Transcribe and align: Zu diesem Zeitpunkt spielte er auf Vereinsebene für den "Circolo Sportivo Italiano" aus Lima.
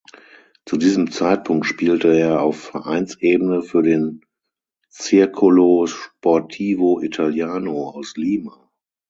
Zu 0.65 0.77
diesem 0.77 1.11
Zeitpunkt 1.11 1.67
spielte 1.67 2.07
er 2.17 2.41
auf 2.41 2.59
Vereinsebene 2.59 3.61
für 3.61 3.83
den 3.83 4.25
"Circolo 4.91 5.85
Sportivo 5.85 7.01
Italiano" 7.03 7.91
aus 7.91 8.15
Lima. 8.17 8.71